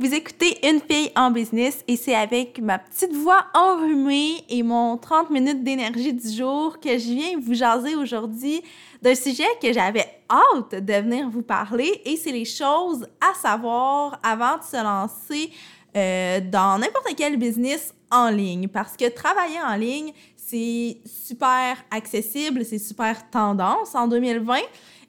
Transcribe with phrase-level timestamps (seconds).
[0.00, 4.96] Vous écoutez Une fille en business et c'est avec ma petite voix enrhumée et mon
[4.96, 8.60] 30 minutes d'énergie du jour que je viens vous jaser aujourd'hui
[9.02, 14.18] d'un sujet que j'avais hâte de venir vous parler et c'est les choses à savoir
[14.24, 15.52] avant de se lancer
[15.96, 18.66] euh, dans n'importe quel business en ligne.
[18.66, 23.94] Parce que travailler en ligne, c'est super accessible, c'est super tendance.
[23.94, 24.58] En 2020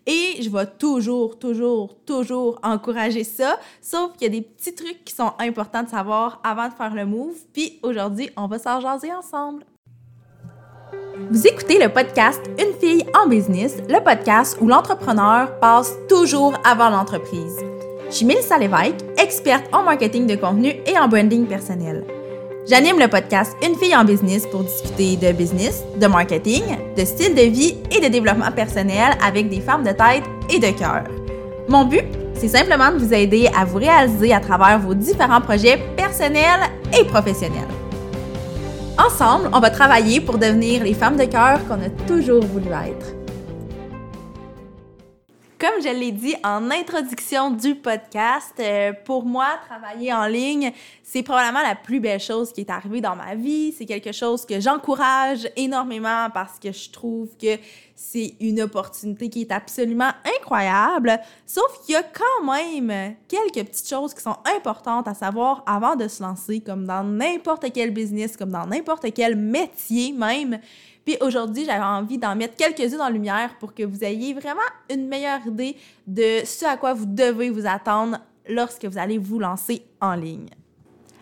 [0.06, 3.58] et je vais toujours, toujours, toujours encourager ça.
[3.82, 6.94] Sauf qu'il y a des petits trucs qui sont importants de savoir avant de faire
[6.94, 7.36] le move.
[7.54, 9.64] Puis aujourd'hui, on va s'en jaser ensemble.
[11.31, 16.90] Vous écoutez le podcast Une fille en business, le podcast où l'entrepreneur passe toujours avant
[16.90, 17.58] l'entreprise.
[18.09, 22.06] Je suis Mélissa Lévesque, experte en marketing de contenu et en branding personnel.
[22.68, 26.64] J'anime le podcast Une fille en business pour discuter de business, de marketing,
[26.98, 30.76] de style de vie et de développement personnel avec des femmes de tête et de
[30.76, 31.04] cœur.
[31.70, 35.80] Mon but, c'est simplement de vous aider à vous réaliser à travers vos différents projets
[35.96, 36.62] personnels
[37.00, 37.68] et professionnels.
[38.98, 43.14] Ensemble, on va travailler pour devenir les femmes de cœur qu'on a toujours voulu être.
[45.66, 50.71] Comme je l'ai dit en introduction du podcast, euh, pour moi, travailler en ligne,
[51.02, 53.73] c'est probablement la plus belle chose qui est arrivée dans ma vie.
[53.75, 57.58] C'est quelque chose que j'encourage énormément parce que je trouve que
[57.95, 61.19] c'est une opportunité qui est absolument incroyable.
[61.47, 65.95] Sauf qu'il y a quand même quelques petites choses qui sont importantes à savoir avant
[65.95, 70.59] de se lancer, comme dans n'importe quel business, comme dans n'importe quel métier même.
[71.06, 75.08] Puis aujourd'hui, j'avais envie d'en mettre quelques-unes en lumière pour que vous ayez vraiment une
[75.08, 78.17] meilleure idée de ce à quoi vous devez vous attendre
[78.50, 80.50] lorsque vous allez vous lancer en ligne.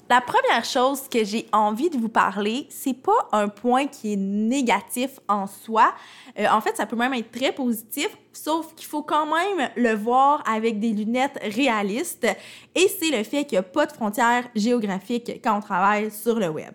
[0.10, 4.18] La première chose que j'ai envie de vous parler, c'est pas un point qui est
[4.18, 5.94] négatif en soi.
[6.38, 9.96] Euh, en fait, ça peut même être très positif, sauf qu'il faut quand même le
[9.96, 12.28] voir avec des lunettes réalistes.
[12.76, 16.38] Et c'est le fait qu'il n'y a pas de frontières géographiques quand on travaille sur
[16.38, 16.74] le web.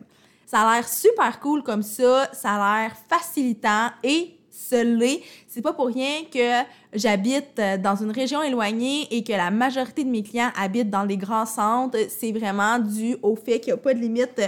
[0.50, 4.38] Ça a l'air super cool comme ça, ça a l'air facilitant et
[4.72, 5.20] l'est.
[5.46, 6.64] C'est pas pour rien que
[6.94, 11.18] j'habite dans une région éloignée et que la majorité de mes clients habitent dans les
[11.18, 11.98] grands centres.
[12.08, 14.40] C'est vraiment dû au fait qu'il n'y a pas de limite,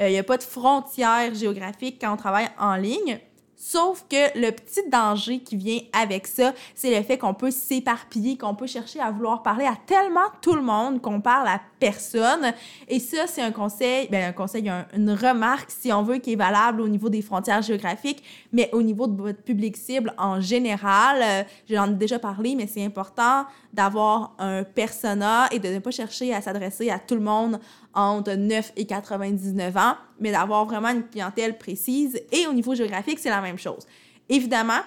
[0.00, 3.18] euh, il n'y a pas de frontières géographiques quand on travaille en ligne.
[3.62, 8.38] Sauf que le petit danger qui vient avec ça, c'est le fait qu'on peut s'éparpiller,
[8.38, 12.54] qu'on peut chercher à vouloir parler à tellement tout le monde qu'on parle à personne.
[12.88, 16.36] Et ça, c'est un conseil, ben un conseil, une remarque, si on veut, qui est
[16.36, 21.18] valable au niveau des frontières géographiques, mais au niveau de votre public cible en général.
[21.22, 23.44] Euh, j'en ai déjà parlé, mais c'est important
[23.74, 27.60] d'avoir un persona et de ne pas chercher à s'adresser à tout le monde
[27.94, 32.20] entre 9 et 99 ans, mais d'avoir vraiment une clientèle précise.
[32.32, 33.86] Et au niveau géographique, c'est la même chose.
[34.28, 34.80] Évidemment,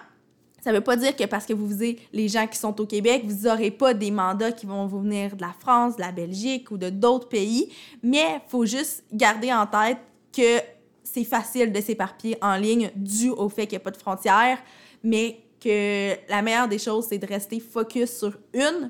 [0.64, 2.86] ça ne veut pas dire que parce que vous visez les gens qui sont au
[2.86, 6.14] Québec, vous n'aurez pas des mandats qui vont vous venir de la France, de la
[6.14, 7.70] Belgique ou de d'autres pays,
[8.02, 9.98] mais il faut juste garder en tête
[10.32, 10.60] que
[11.04, 14.58] c'est facile de s'éparpiller en ligne dû au fait qu'il n'y a pas de frontières,
[15.04, 18.90] mais que la meilleure des choses, c'est de rester focus sur une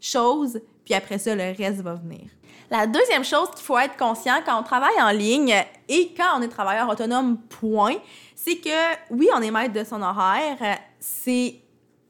[0.00, 2.28] chose, puis après ça, le reste va venir.
[2.70, 5.54] La deuxième chose qu'il faut être conscient quand on travaille en ligne
[5.88, 7.96] et quand on est travailleur autonome, point,
[8.34, 10.78] c'est que oui, on est maître de son horaire.
[10.98, 11.56] C'est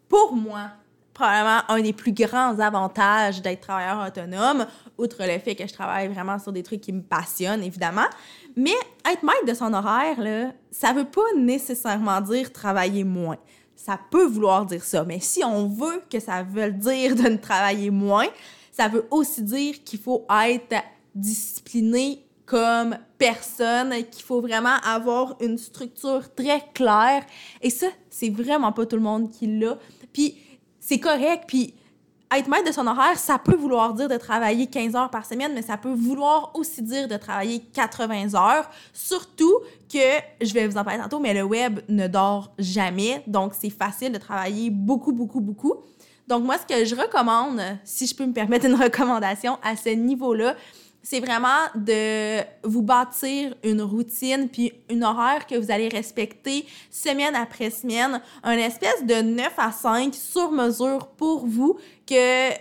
[0.09, 0.71] pour moi
[1.13, 4.67] probablement un des plus grands avantages d'être travailleur autonome,
[4.99, 8.07] outre le fait que je travaille vraiment sur des trucs qui me passionnent, évidemment.
[8.57, 13.37] Mais être maître de son horaire, là, ça veut pas nécessairement dire travailler moins.
[13.77, 17.37] Ça peut vouloir dire ça, mais si on veut que ça veuille dire de ne
[17.37, 18.29] travailler moins,
[18.73, 20.83] ça veut aussi dire qu'il faut être
[21.15, 27.25] discipliné comme personne, qu'il faut vraiment avoir une structure très claire.
[27.61, 29.79] Et ça, c'est vraiment pas tout le monde qui l'a.
[30.13, 30.37] Puis
[30.81, 31.45] c'est correct.
[31.47, 31.75] Puis
[32.35, 35.53] être maître de son horaire, ça peut vouloir dire de travailler 15 heures par semaine,
[35.55, 38.69] mais ça peut vouloir aussi dire de travailler 80 heures.
[38.93, 39.61] Surtout
[39.93, 39.99] que,
[40.41, 43.23] je vais vous en parler tantôt, mais le web ne dort jamais.
[43.27, 45.75] Donc, c'est facile de travailler beaucoup, beaucoup, beaucoup.
[46.29, 49.91] Donc, moi, ce que je recommande, si je peux me permettre une recommandation à ce
[49.91, 50.55] niveau-là,
[51.03, 57.35] c'est vraiment de vous bâtir une routine puis une horaire que vous allez respecter semaine
[57.35, 61.77] après semaine, un espèce de 9 à 5 sur mesure pour vous
[62.07, 62.53] que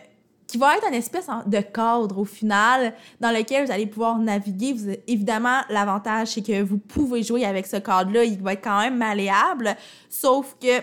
[0.48, 5.02] qui va être un espèce de cadre au final dans lequel vous allez pouvoir naviguer.
[5.08, 8.26] Évidemment, l'avantage, c'est que vous pouvez jouer avec ce cadre-là.
[8.26, 9.78] Il va être quand même malléable,
[10.10, 10.82] sauf que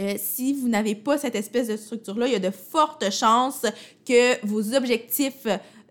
[0.00, 3.66] euh, si vous n'avez pas cette espèce de structure-là, il y a de fortes chances
[4.06, 5.46] que vos objectifs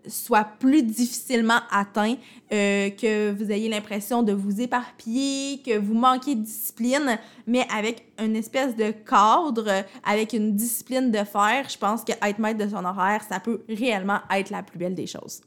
[0.06, 2.14] soit plus difficilement atteint,
[2.52, 8.04] euh, que vous ayez l'impression de vous éparpiller, que vous manquez de discipline, mais avec
[8.18, 12.70] une espèce de cadre, avec une discipline de faire, je pense que être maître de
[12.70, 15.40] son horaire, ça peut réellement être la plus belle des choses.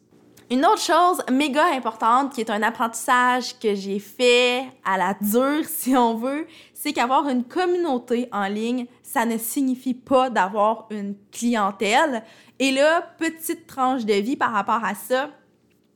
[0.52, 5.64] Une autre chose méga importante qui est un apprentissage que j'ai fait à la dure,
[5.70, 11.16] si on veut, c'est qu'avoir une communauté en ligne, ça ne signifie pas d'avoir une
[11.32, 12.24] clientèle.
[12.60, 15.30] Et là, petite tranche de vie par rapport à ça,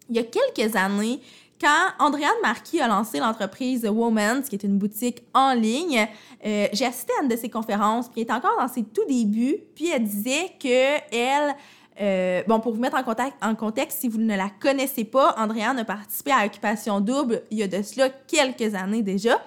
[0.09, 1.19] il y a quelques années,
[1.59, 6.07] quand Andréane Marquis a lancé l'entreprise Woman's, qui est une boutique en ligne,
[6.45, 9.05] euh, j'ai assisté à une de ses conférences, puis elle était encore dans ses tout
[9.05, 11.55] débuts, puis elle disait que elle
[12.01, 12.97] euh, bon, pour vous mettre
[13.41, 17.59] en, contexte, si vous ne la connaissez pas, Andréane a participé à Occupation Double il
[17.59, 19.41] y a de cela quelques années déjà.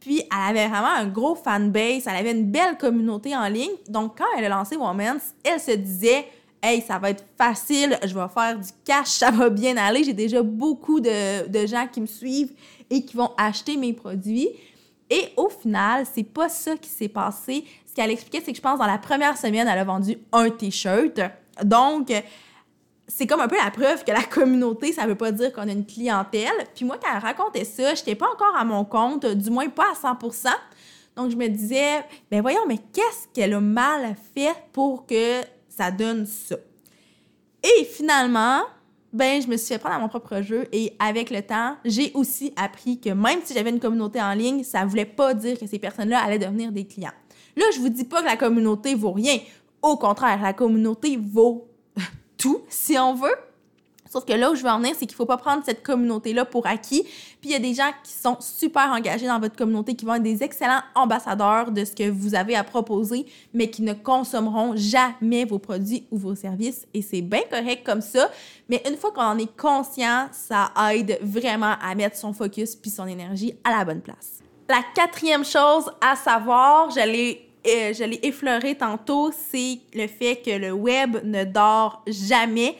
[0.00, 3.70] Puis, elle avait vraiment un gros fanbase, elle avait une belle communauté en ligne.
[3.88, 6.26] Donc, quand elle a lancé Women's, elle se disait
[6.60, 10.02] Hey, ça va être facile, je vais faire du cash, ça va bien aller.
[10.02, 12.52] J'ai déjà beaucoup de, de gens qui me suivent
[12.90, 14.48] et qui vont acheter mes produits.
[15.08, 17.64] Et au final, c'est pas ça qui s'est passé.
[17.86, 20.50] Ce qu'elle expliquait, c'est que je pense dans la première semaine, elle a vendu un
[20.50, 21.20] t-shirt.
[21.64, 22.12] Donc,
[23.08, 25.72] c'est comme un peu la preuve que la communauté, ça veut pas dire qu'on a
[25.72, 26.66] une clientèle.
[26.74, 29.86] Puis moi, quand elle racontait ça, j'étais pas encore à mon compte, du moins pas
[29.90, 30.48] à 100%
[31.16, 35.90] Donc, je me disais, ben voyons, mais qu'est-ce qu'elle a mal fait pour que ça
[35.90, 36.56] donne ça?
[37.62, 38.62] Et finalement,
[39.12, 42.12] ben, je me suis fait prendre à mon propre jeu et avec le temps, j'ai
[42.14, 45.66] aussi appris que même si j'avais une communauté en ligne, ça voulait pas dire que
[45.66, 47.12] ces personnes-là allaient devenir des clients.
[47.56, 49.38] Là, je vous dis pas que la communauté vaut rien.
[49.82, 51.68] Au contraire, la communauté vaut
[52.38, 53.36] tout, si on veut.
[54.12, 55.82] Sauf que là où je veux en venir, c'est qu'il ne faut pas prendre cette
[55.82, 57.02] communauté-là pour acquis.
[57.40, 60.16] Puis il y a des gens qui sont super engagés dans votre communauté, qui vont
[60.16, 63.24] être des excellents ambassadeurs de ce que vous avez à proposer,
[63.54, 66.86] mais qui ne consommeront jamais vos produits ou vos services.
[66.92, 68.30] Et c'est bien correct comme ça.
[68.68, 72.90] Mais une fois qu'on en est conscient, ça aide vraiment à mettre son focus puis
[72.90, 74.40] son énergie à la bonne place.
[74.68, 80.36] La quatrième chose à savoir, je l'ai euh, je l'ai effleuré tantôt, c'est le fait
[80.44, 82.76] que le web ne dort jamais.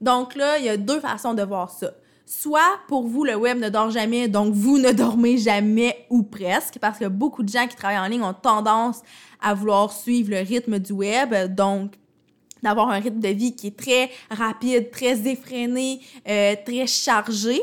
[0.00, 1.92] Donc là, il y a deux façons de voir ça.
[2.26, 6.78] Soit pour vous, le web ne dort jamais, donc vous ne dormez jamais ou presque,
[6.80, 9.02] parce que beaucoup de gens qui travaillent en ligne ont tendance
[9.40, 11.92] à vouloir suivre le rythme du web, donc
[12.62, 17.60] d'avoir un rythme de vie qui est très rapide, très effréné, euh, très chargé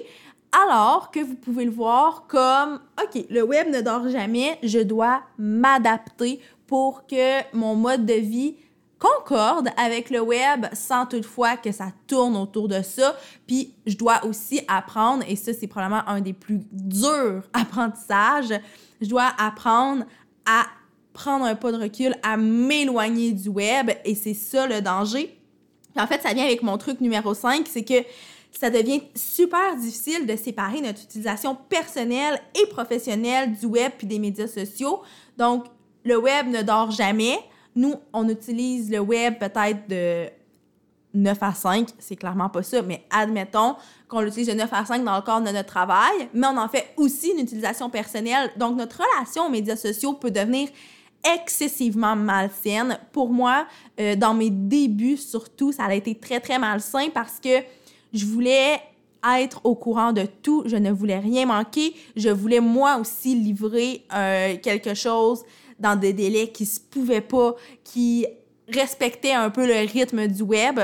[0.52, 5.22] alors que vous pouvez le voir comme, OK, le web ne dort jamais, je dois
[5.38, 8.56] m'adapter pour que mon mode de vie
[9.00, 13.16] concorde avec le web sans toutefois que ça tourne autour de ça.
[13.46, 18.54] Puis je dois aussi apprendre, et ça c'est probablement un des plus durs apprentissages,
[19.02, 20.06] je dois apprendre
[20.46, 20.66] à
[21.14, 25.36] prendre un pas de recul, à m'éloigner du web, et c'est ça le danger.
[25.96, 28.06] en fait, ça vient avec mon truc numéro 5, c'est que
[28.52, 34.20] ça devient super difficile de séparer notre utilisation personnelle et professionnelle du web puis des
[34.20, 35.02] médias sociaux.
[35.38, 35.66] Donc,
[36.04, 37.38] le web ne dort jamais.
[37.76, 40.30] Nous, on utilise le web peut-être de
[41.14, 43.76] 9 à 5, c'est clairement pas ça, mais admettons
[44.08, 46.68] qu'on l'utilise de 9 à 5 dans le cadre de notre travail, mais on en
[46.68, 48.52] fait aussi une utilisation personnelle.
[48.58, 50.70] Donc, notre relation aux médias sociaux peut devenir
[51.36, 53.00] excessivement malsaine.
[53.12, 53.68] Pour moi,
[54.00, 57.64] euh, dans mes débuts surtout, ça a été très, très malsain parce que
[58.14, 58.80] je voulais
[59.36, 64.06] être au courant de tout, je ne voulais rien manquer, je voulais moi aussi livrer
[64.14, 65.44] euh, quelque chose
[65.80, 68.26] dans des délais qui se pouvaient pas, qui
[68.68, 70.80] respectaient un peu le rythme du web.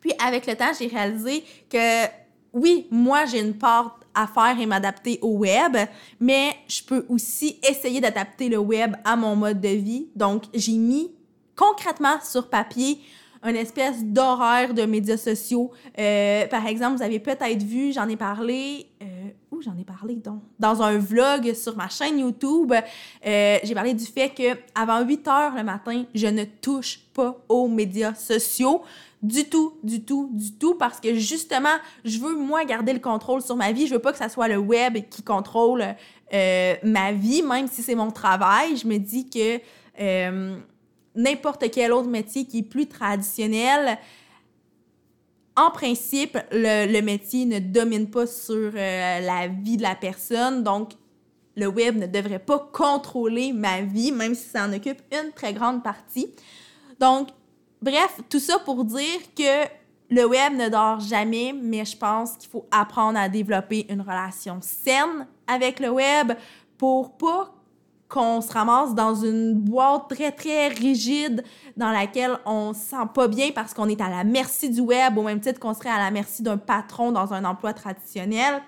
[0.00, 2.06] Puis avec le temps, j'ai réalisé que
[2.52, 5.76] oui, moi j'ai une part à faire et m'adapter au web,
[6.18, 10.08] mais je peux aussi essayer d'adapter le web à mon mode de vie.
[10.16, 11.12] Donc j'ai mis
[11.54, 13.00] concrètement sur papier
[13.44, 15.70] une espèce d'horaire de médias sociaux.
[15.98, 19.06] Euh, par exemple, vous avez peut-être vu, j'en ai parlé, euh,
[19.50, 20.40] où j'en ai parlé donc?
[20.58, 25.28] Dans un vlog sur ma chaîne YouTube, euh, j'ai parlé du fait que avant 8
[25.28, 28.82] heures le matin, je ne touche pas aux médias sociaux.
[29.20, 33.42] Du tout, du tout, du tout, parce que justement, je veux, moi, garder le contrôle
[33.42, 33.88] sur ma vie.
[33.88, 35.84] Je veux pas que ça soit le web qui contrôle
[36.30, 38.76] ma vie, même si c'est mon travail.
[38.76, 39.58] Je me dis que
[41.18, 43.98] n'importe quel autre métier qui est plus traditionnel,
[45.56, 50.62] en principe, le, métier ne domine pas sur euh, la vie de la personne.
[50.62, 50.92] Donc,
[51.56, 55.52] le web ne devrait pas contrôler ma vie, même si ça en occupe une très
[55.52, 56.32] grande partie.
[57.00, 57.30] Donc,
[57.82, 59.66] bref, tout ça pour dire que
[60.10, 64.60] le web ne dort jamais, mais je pense qu'il faut apprendre à développer une relation
[64.60, 66.32] saine avec le web
[66.78, 67.52] pour pas
[68.08, 71.44] qu'on se ramasse dans une boîte très, très rigide
[71.76, 75.18] dans laquelle on se sent pas bien parce qu'on est à la merci du web,
[75.18, 78.62] au même titre qu'on serait à la merci d'un patron dans un emploi traditionnel.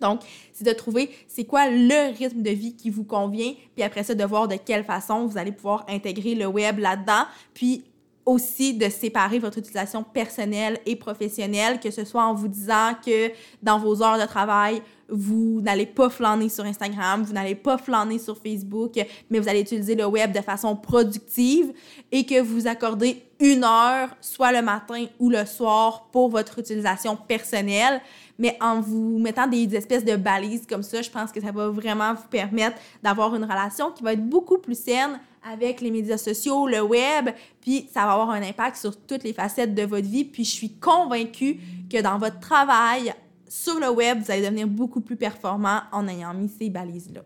[0.00, 0.20] Donc,
[0.52, 4.14] c'est de trouver c'est quoi le rythme de vie qui vous convient, puis après ça,
[4.14, 7.84] de voir de quelle façon vous allez pouvoir intégrer le web là-dedans, puis
[8.26, 13.30] aussi de séparer votre utilisation personnelle et professionnelle, que ce soit en vous disant que
[13.62, 18.18] dans vos heures de travail, vous n'allez pas flâner sur Instagram, vous n'allez pas flâner
[18.18, 18.94] sur Facebook,
[19.30, 21.72] mais vous allez utiliser le web de façon productive
[22.10, 27.16] et que vous accordez une heure, soit le matin ou le soir, pour votre utilisation
[27.16, 28.00] personnelle.
[28.38, 31.68] Mais en vous mettant des espèces de balises comme ça, je pense que ça va
[31.68, 36.18] vraiment vous permettre d'avoir une relation qui va être beaucoup plus saine avec les médias
[36.18, 40.06] sociaux, le web, puis ça va avoir un impact sur toutes les facettes de votre
[40.06, 40.24] vie.
[40.24, 41.60] Puis je suis convaincue
[41.90, 43.14] que dans votre travail
[43.48, 47.20] sur le web, vous allez devenir beaucoup plus performant en ayant mis ces balises-là.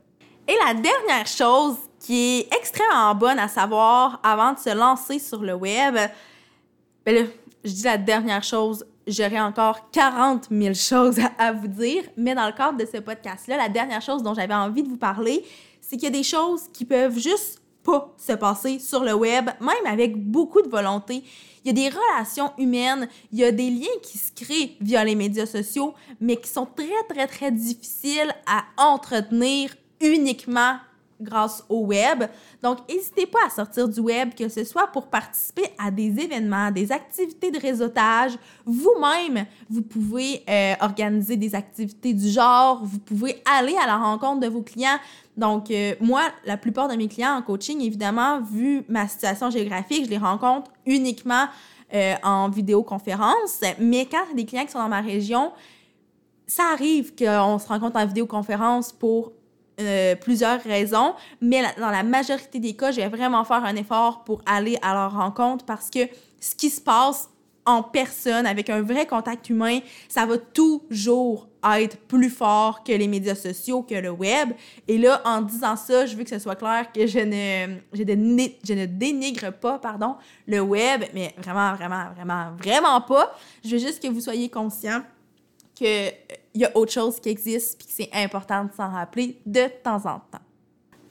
[0.47, 5.43] Et la dernière chose qui est extrêmement bonne à savoir avant de se lancer sur
[5.43, 5.95] le web,
[7.07, 7.23] ben là,
[7.65, 12.47] je dis la dernière chose, j'aurais encore 40 000 choses à vous dire, mais dans
[12.47, 15.45] le cadre de ce podcast-là, la dernière chose dont j'avais envie de vous parler,
[15.81, 19.51] c'est qu'il y a des choses qui peuvent juste pas se passer sur le web,
[19.61, 21.23] même avec beaucoup de volonté.
[21.65, 25.05] Il y a des relations humaines, il y a des liens qui se créent via
[25.05, 30.77] les médias sociaux, mais qui sont très, très, très difficiles à entretenir uniquement
[31.21, 32.25] grâce au web.
[32.63, 36.71] Donc, n'hésitez pas à sortir du web, que ce soit pour participer à des événements,
[36.71, 38.33] des activités de réseautage.
[38.65, 44.41] Vous-même, vous pouvez euh, organiser des activités du genre, vous pouvez aller à la rencontre
[44.41, 44.99] de vos clients.
[45.41, 50.05] Donc, euh, moi, la plupart de mes clients en coaching, évidemment, vu ma situation géographique,
[50.05, 51.47] je les rencontre uniquement
[51.95, 53.63] euh, en vidéoconférence.
[53.79, 55.51] Mais quand il des clients qui sont dans ma région,
[56.47, 59.33] ça arrive qu'on se rencontre en vidéoconférence pour
[59.81, 64.25] euh, plusieurs raisons, mais dans la majorité des cas, je vais vraiment faire un effort
[64.25, 66.01] pour aller à leur rencontre parce que
[66.39, 67.31] ce qui se passe
[67.65, 69.79] en personne, avec un vrai contact humain,
[70.09, 74.51] ça va toujours être plus fort que les médias sociaux, que le web.
[74.89, 78.73] Et là, en disant ça, je veux que ce soit clair que je ne, je
[78.75, 83.35] ne, dénigre pas pardon, le web, mais vraiment, vraiment, vraiment, vraiment pas.
[83.65, 85.03] Je veux juste que vous soyez conscients
[85.75, 86.13] qu'il
[86.55, 90.05] y a autre chose qui existe puis que c'est important de s'en rappeler de temps
[90.07, 90.45] en temps.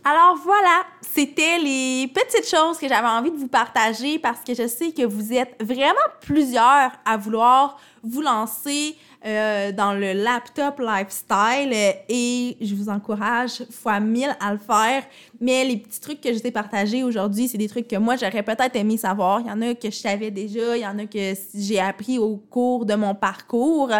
[0.04, 4.66] Alors voilà, c'était les petites choses que j'avais envie de vous partager parce que je
[4.66, 11.74] sais que vous êtes vraiment plusieurs à vouloir vous lancer euh, dans le laptop lifestyle
[12.08, 15.04] et je vous encourage fois mille à le faire.
[15.42, 18.44] Mais les petits trucs que je t'ai partagés aujourd'hui, c'est des trucs que moi j'aurais
[18.44, 19.42] peut-être aimé savoir.
[19.42, 22.18] Il y en a que je savais déjà, il y en a que j'ai appris
[22.18, 23.92] au cours de mon parcours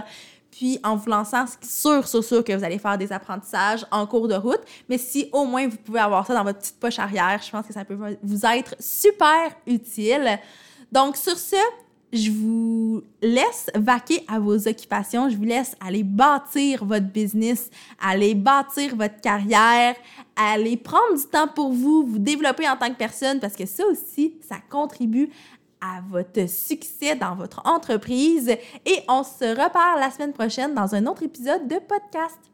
[0.60, 4.06] puis en vous lançant, c'est sûr, sûr, sûr que vous allez faire des apprentissages en
[4.06, 4.60] cours de route.
[4.90, 7.66] Mais si au moins vous pouvez avoir ça dans votre petite poche arrière, je pense
[7.66, 10.38] que ça peut vous être super utile.
[10.92, 11.56] Donc sur ce,
[12.12, 15.30] je vous laisse vaquer à vos occupations.
[15.30, 19.96] Je vous laisse aller bâtir votre business, aller bâtir votre carrière,
[20.36, 23.86] aller prendre du temps pour vous, vous développer en tant que personne parce que ça
[23.86, 25.30] aussi, ça contribue
[25.82, 31.06] à votre succès dans votre entreprise et on se reparle la semaine prochaine dans un
[31.06, 32.50] autre épisode de podcast.